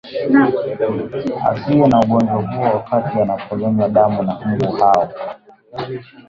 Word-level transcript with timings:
asiye 1.49 1.85
na 1.87 1.99
ugonjwa 1.99 2.35
huo 2.41 2.63
wakati 2.65 3.19
anaponyonywa 3.21 3.89
damu 3.89 4.23
na 4.23 4.39
mbu 4.55 4.71
hao 4.71 5.13